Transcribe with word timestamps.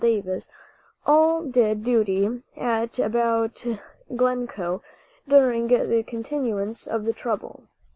Davis), 0.03 0.49
all 1.05 1.43
did 1.43 1.83
duty 1.83 2.27
at 2.57 2.97
and 2.97 3.05
about 3.15 3.63
Glencoe 4.15 4.81
during 5.27 5.67
the 5.67 6.01
continuance 6.07 6.87
of 6.87 7.05
the 7.05 7.13
trouble. 7.13 7.65